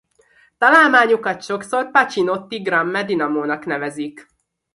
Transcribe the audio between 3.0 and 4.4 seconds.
dinamónak nevezik.